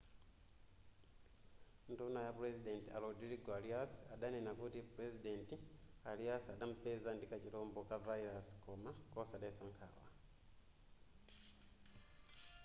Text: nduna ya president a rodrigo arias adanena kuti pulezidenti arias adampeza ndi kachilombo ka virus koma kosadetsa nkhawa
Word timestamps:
nduna 1.91 2.19
ya 2.27 2.31
president 2.39 2.83
a 2.95 2.99
rodrigo 3.05 3.49
arias 3.59 3.91
adanena 4.13 4.51
kuti 4.61 4.79
pulezidenti 4.93 5.55
arias 6.11 6.43
adampeza 6.53 7.09
ndi 7.13 7.25
kachilombo 7.31 7.79
ka 7.89 7.97
virus 8.07 8.47
koma 8.63 8.91
kosadetsa 9.13 9.63
nkhawa 9.69 10.05